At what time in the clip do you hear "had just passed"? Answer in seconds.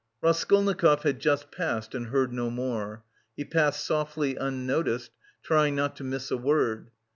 1.03-1.93